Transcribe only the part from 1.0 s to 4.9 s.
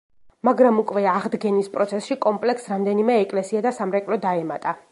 აღდგენის პროცესში, კომპლექსს რამდენიმე ეკლესია და სამრეკლო დაემატა.